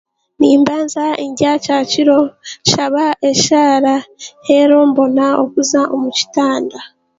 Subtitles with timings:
[0.39, 2.19] Nimbanza ndya kyakiro,
[2.63, 3.95] nshaba eshaara
[4.45, 6.79] reero mbona kuza omu kitanda